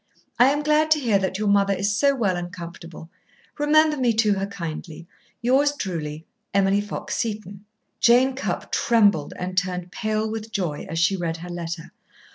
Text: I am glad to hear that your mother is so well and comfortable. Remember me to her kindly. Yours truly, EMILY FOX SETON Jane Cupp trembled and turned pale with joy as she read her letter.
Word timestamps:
I 0.39 0.45
am 0.45 0.63
glad 0.63 0.89
to 0.89 0.99
hear 0.99 1.19
that 1.19 1.37
your 1.37 1.47
mother 1.47 1.75
is 1.75 1.95
so 1.95 2.15
well 2.15 2.35
and 2.35 2.51
comfortable. 2.51 3.11
Remember 3.59 3.95
me 3.97 4.13
to 4.13 4.33
her 4.33 4.47
kindly. 4.47 5.05
Yours 5.43 5.75
truly, 5.75 6.25
EMILY 6.55 6.81
FOX 6.81 7.15
SETON 7.15 7.63
Jane 7.99 8.33
Cupp 8.33 8.71
trembled 8.71 9.33
and 9.37 9.55
turned 9.55 9.91
pale 9.91 10.27
with 10.27 10.51
joy 10.51 10.87
as 10.89 10.97
she 10.97 11.15
read 11.15 11.37
her 11.37 11.49
letter. 11.49 11.91